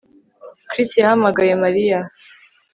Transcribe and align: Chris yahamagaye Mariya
Chris 0.69 0.91
yahamagaye 0.99 1.53
Mariya 1.63 1.97